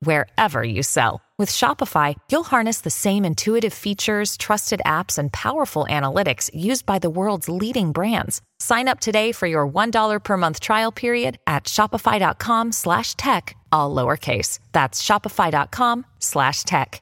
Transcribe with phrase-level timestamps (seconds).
[0.00, 1.20] wherever you sell.
[1.38, 6.98] With Shopify, you'll harness the same intuitive features, trusted apps, and powerful analytics used by
[6.98, 8.40] the world's leading brands.
[8.58, 13.94] Sign up today for your $1 per month trial period at shopify.com slash tech, all
[13.94, 14.58] lowercase.
[14.72, 17.00] That's shopify.com slash tech.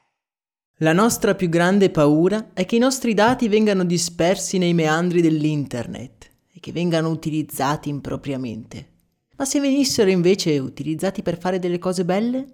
[0.81, 6.29] La nostra più grande paura è che i nostri dati vengano dispersi nei meandri dell'internet
[6.53, 8.91] e che vengano utilizzati impropriamente.
[9.37, 12.53] Ma se venissero invece utilizzati per fare delle cose belle?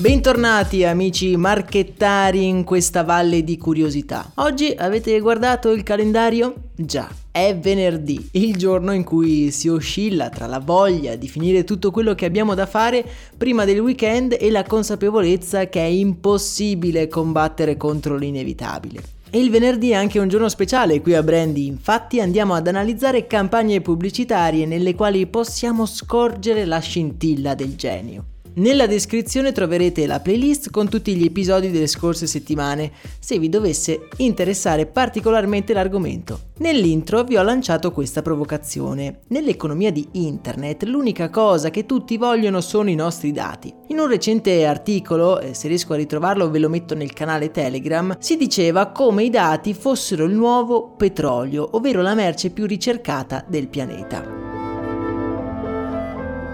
[0.00, 4.32] Bentornati amici marchettari in questa valle di curiosità.
[4.36, 6.54] Oggi avete guardato il calendario?
[6.74, 11.90] Già, è venerdì, il giorno in cui si oscilla tra la voglia di finire tutto
[11.90, 13.04] quello che abbiamo da fare
[13.36, 19.02] prima del weekend e la consapevolezza che è impossibile combattere contro l'inevitabile.
[19.28, 23.26] E il venerdì è anche un giorno speciale qui a Brandy, infatti andiamo ad analizzare
[23.26, 28.24] campagne pubblicitarie nelle quali possiamo scorgere la scintilla del genio.
[28.54, 34.08] Nella descrizione troverete la playlist con tutti gli episodi delle scorse settimane, se vi dovesse
[34.16, 36.48] interessare particolarmente l'argomento.
[36.58, 39.20] Nell'intro vi ho lanciato questa provocazione.
[39.28, 43.72] Nell'economia di internet l'unica cosa che tutti vogliono sono i nostri dati.
[43.88, 48.36] In un recente articolo, se riesco a ritrovarlo ve lo metto nel canale Telegram, si
[48.36, 54.39] diceva come i dati fossero il nuovo petrolio, ovvero la merce più ricercata del pianeta.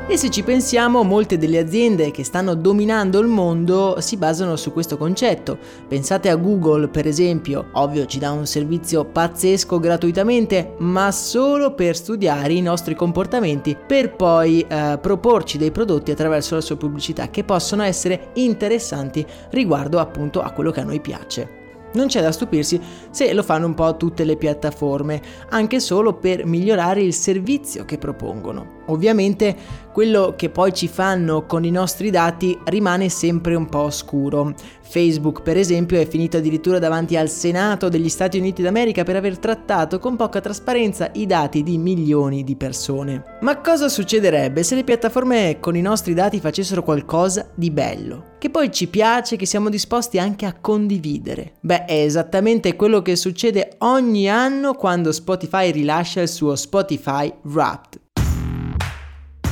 [0.08, 4.72] E se ci pensiamo, molte delle aziende che stanno dominando il mondo si basano su
[4.72, 5.58] questo concetto.
[5.88, 11.96] Pensate a Google, per esempio, ovvio ci dà un servizio pazzesco gratuitamente, ma solo per
[11.96, 17.42] studiare i nostri comportamenti, per poi eh, proporci dei prodotti attraverso la sua pubblicità che
[17.42, 21.64] possono essere interessanti riguardo appunto a quello che a noi piace.
[21.94, 22.80] Non c'è da stupirsi
[23.10, 27.98] se lo fanno un po' tutte le piattaforme, anche solo per migliorare il servizio che
[27.98, 28.75] propongono.
[28.86, 34.52] Ovviamente quello che poi ci fanno con i nostri dati rimane sempre un po' oscuro.
[34.82, 39.38] Facebook, per esempio, è finito addirittura davanti al Senato degli Stati Uniti d'America per aver
[39.38, 43.38] trattato con poca trasparenza i dati di milioni di persone.
[43.40, 48.34] Ma cosa succederebbe se le piattaforme con i nostri dati facessero qualcosa di bello?
[48.38, 51.54] Che poi ci piace, che siamo disposti anche a condividere?
[51.60, 57.95] Beh, è esattamente quello che succede ogni anno quando Spotify rilascia il suo Spotify Wrapped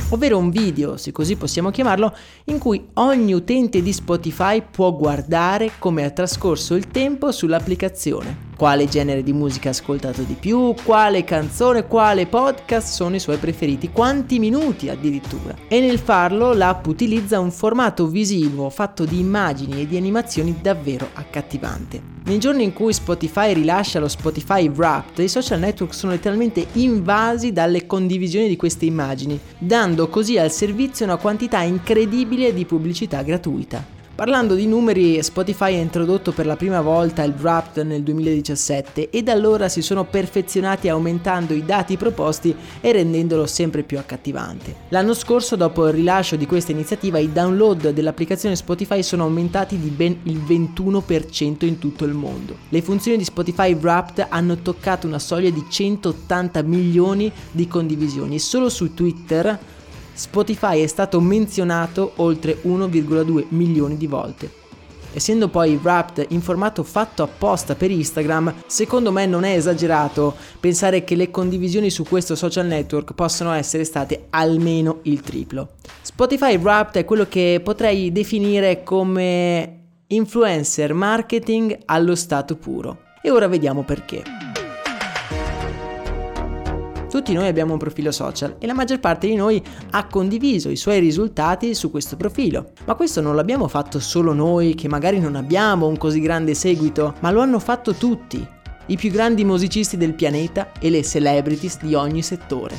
[0.09, 5.71] ovvero un video, se così possiamo chiamarlo, in cui ogni utente di Spotify può guardare
[5.79, 11.23] come ha trascorso il tempo sull'applicazione quale genere di musica ha ascoltato di più, quale
[11.23, 15.55] canzone, quale podcast sono i suoi preferiti, quanti minuti addirittura.
[15.67, 21.09] E nel farlo l'app utilizza un formato visivo fatto di immagini e di animazioni davvero
[21.13, 22.13] accattivante.
[22.25, 27.53] Nei giorni in cui Spotify rilascia lo Spotify Wrapped, i social network sono letteralmente invasi
[27.53, 33.94] dalle condivisioni di queste immagini, dando così al servizio una quantità incredibile di pubblicità gratuita.
[34.15, 39.23] Parlando di numeri, Spotify ha introdotto per la prima volta il Wrapped nel 2017 e
[39.23, 44.73] da allora si sono perfezionati aumentando i dati proposti e rendendolo sempre più accattivante.
[44.87, 49.89] L'anno scorso, dopo il rilascio di questa iniziativa, i download dell'applicazione Spotify sono aumentati di
[49.89, 52.55] ben il 21% in tutto il mondo.
[52.69, 58.39] Le funzioni di Spotify Wrapped hanno toccato una soglia di 180 milioni di condivisioni e
[58.39, 59.59] solo su Twitter
[60.15, 64.49] Spotify è stato menzionato oltre 1,2 milioni di volte.
[65.11, 71.03] Essendo poi Wrapped in formato fatto apposta per Instagram, secondo me non è esagerato pensare
[71.03, 75.71] che le condivisioni su questo social network possano essere state almeno il triplo.
[76.01, 82.99] Spotify Wrapped è quello che potrei definire come influencer marketing allo stato puro.
[83.21, 84.34] E ora vediamo perché.
[87.15, 90.75] Tutti noi abbiamo un profilo social e la maggior parte di noi ha condiviso i
[90.75, 92.71] suoi risultati su questo profilo.
[92.83, 97.15] Ma questo non l'abbiamo fatto solo noi che magari non abbiamo un così grande seguito,
[97.21, 98.45] ma lo hanno fatto tutti,
[98.87, 102.75] i più grandi musicisti del pianeta e le celebrities di ogni settore.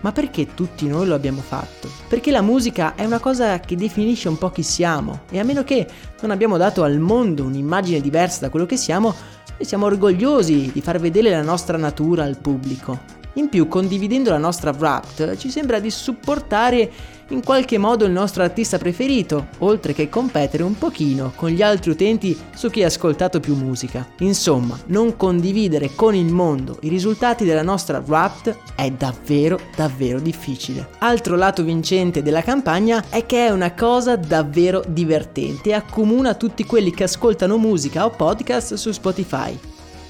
[0.00, 1.88] Ma perché tutti noi lo abbiamo fatto?
[2.08, 5.64] Perché la musica è una cosa che definisce un po' chi siamo e a meno
[5.64, 5.86] che
[6.20, 9.14] non abbiamo dato al mondo un'immagine diversa da quello che siamo,
[9.56, 13.16] noi siamo orgogliosi di far vedere la nostra natura al pubblico.
[13.34, 16.90] In più, condividendo la nostra Wrapped, ci sembra di supportare
[17.30, 21.90] in qualche modo il nostro artista preferito, oltre che competere un pochino con gli altri
[21.90, 24.06] utenti su chi ha ascoltato più musica.
[24.20, 30.88] Insomma, non condividere con il mondo i risultati della nostra Wrapped è davvero davvero difficile.
[30.98, 36.64] Altro lato vincente della campagna è che è una cosa davvero divertente e accomuna tutti
[36.64, 39.56] quelli che ascoltano musica o podcast su Spotify.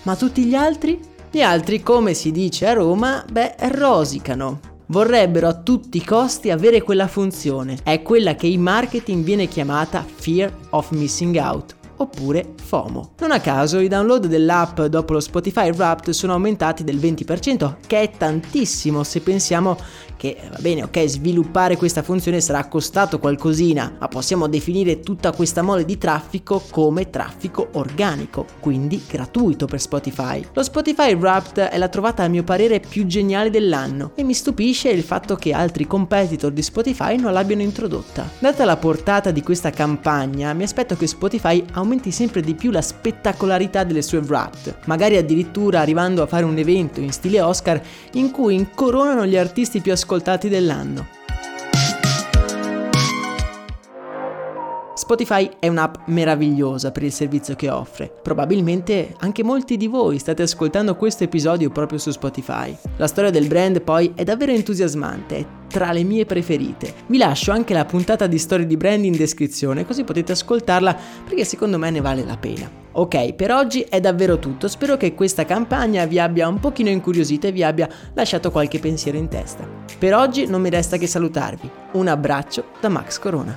[0.03, 1.08] Ma tutti gli altri?
[1.31, 4.61] Gli altri, come si dice a Roma, beh, rosicano.
[4.87, 7.79] Vorrebbero a tutti i costi avere quella funzione.
[7.83, 11.68] È quella che in marketing viene chiamata fear of missing out
[11.99, 13.13] oppure FOMO.
[13.19, 18.01] Non a caso i download dell'app dopo lo Spotify Wrapped sono aumentati del 20%, che
[18.01, 19.77] è tantissimo se pensiamo
[20.19, 25.63] che va bene, ok, sviluppare questa funzione sarà costato qualcosina, ma possiamo definire tutta questa
[25.63, 30.45] mole di traffico come traffico organico, quindi gratuito per Spotify.
[30.53, 34.89] Lo Spotify Wrapped è la trovata a mio parere più geniale dell'anno e mi stupisce
[34.89, 38.29] il fatto che altri competitor di Spotify non l'abbiano introdotta.
[38.41, 42.83] Data la portata di questa campagna, mi aspetto che Spotify aumenti sempre di più la
[42.83, 47.81] spettacolarità delle sue Wrapped, magari addirittura arrivando a fare un evento in stile Oscar
[48.13, 51.17] in cui incoronano gli artisti più ascoltati dell'anno.
[55.09, 58.13] Spotify è un'app meravigliosa per il servizio che offre.
[58.23, 62.77] Probabilmente anche molti di voi state ascoltando questo episodio proprio su Spotify.
[62.99, 65.47] La storia del brand poi è davvero entusiasmante, è
[65.79, 66.93] tra le mie preferite.
[67.07, 71.45] Vi lascio anche la puntata di storie di brand in descrizione così potete ascoltarla perché
[71.45, 72.69] secondo me ne vale la pena.
[72.91, 77.47] Ok, per oggi è davvero tutto, spero che questa campagna vi abbia un pochino incuriosito
[77.47, 79.69] e vi abbia lasciato qualche pensiero in testa.
[79.97, 81.71] Per oggi non mi resta che salutarvi.
[81.93, 83.57] Un abbraccio da Max Corona.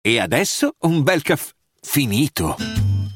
[0.00, 2.75] E adesso un bel caffè finito.